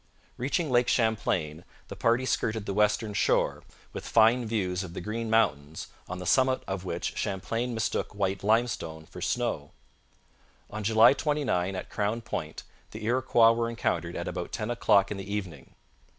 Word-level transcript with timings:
Reaching 0.35 0.71
Lake 0.71 0.87
Champlain, 0.87 1.63
the 1.87 1.95
party 1.95 2.25
skirted 2.25 2.65
the 2.65 2.73
western 2.73 3.13
shore, 3.13 3.61
with 3.93 4.07
fine 4.07 4.47
views 4.47 4.83
of 4.83 4.95
the 4.95 4.99
Green 4.99 5.29
Mountains, 5.29 5.89
on 6.09 6.17
the 6.17 6.25
summit 6.25 6.63
of 6.65 6.83
which 6.83 7.15
Champlain 7.15 7.75
mistook 7.75 8.15
white 8.15 8.43
limestone 8.43 9.05
for 9.05 9.21
snow. 9.21 9.73
On 10.71 10.83
July 10.83 11.13
29, 11.13 11.75
at 11.75 11.91
Crown 11.91 12.21
Point, 12.21 12.63
the 12.89 13.05
Iroquois 13.05 13.51
were 13.51 13.69
encountered 13.69 14.15
at 14.15 14.27
about 14.27 14.51
ten 14.51 14.71
o'clock 14.71 15.11
in 15.11 15.17
the 15.17 15.31
evening. 15.31 15.75